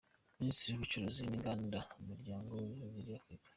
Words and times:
Minisitiri 0.39 0.71
w’Ubucuruzi 0.73 1.21
n’Inganda 1.23 1.79
n’Umuryango 1.97 2.49
w’Ibihugu 2.53 2.97
bya 3.05 3.15
Afurika. 3.21 3.47